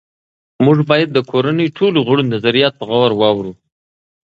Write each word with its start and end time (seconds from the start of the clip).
موږ 0.65 0.77
باید 0.89 1.09
د 1.13 1.17
کورنۍ 1.31 1.67
ټولو 1.77 1.99
غړو 2.07 2.23
نظریات 2.35 2.73
په 2.77 2.85
غور 2.89 3.11
واورو 3.19 3.53